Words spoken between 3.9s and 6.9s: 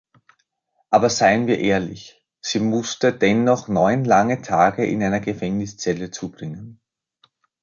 lange Tage in einer Gefängniszelle zubringen.